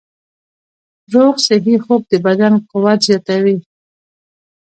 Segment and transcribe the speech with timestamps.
[1.13, 3.57] روغ صحي خوب د بدن قوت زیاتوي.